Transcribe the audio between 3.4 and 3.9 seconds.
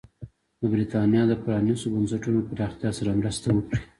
وکړي.